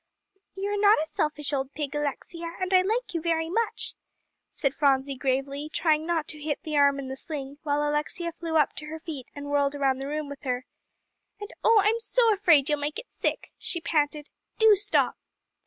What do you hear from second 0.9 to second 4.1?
a selfish old pig, Alexia, and I like you very much,"